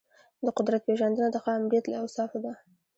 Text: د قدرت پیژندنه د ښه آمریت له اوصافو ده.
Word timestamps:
د 0.45 0.47
قدرت 0.57 0.81
پیژندنه 0.87 1.27
د 1.31 1.35
ښه 1.43 1.51
آمریت 1.57 1.85
له 1.91 1.97
اوصافو 2.03 2.37
ده. 2.45 2.53